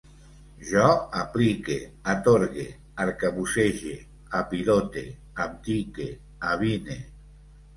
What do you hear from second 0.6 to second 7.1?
Jo aplique, atorgue, arcabussege, apilote, abdique, avine